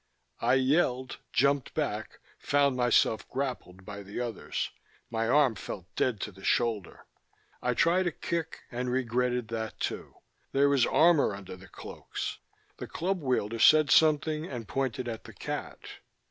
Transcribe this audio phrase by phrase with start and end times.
[0.39, 4.71] I yelled, jumped back, found myself grappled by the others.
[5.11, 7.05] My arm felt dead to the shoulder.
[7.61, 10.15] I tried a kick and regretted that too;
[10.53, 12.39] there was armor under the cloaks.
[12.77, 15.77] The club wielder said something and pointed at the cat....